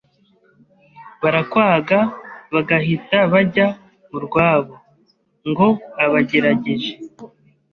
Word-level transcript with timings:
barakwaga 1.21 1.99
bagahita 2.53 3.17
bajya 3.33 3.67
mu 4.09 4.19
rwabo, 4.25 4.73
ngo 5.49 5.67
abagerageje, 6.03 6.91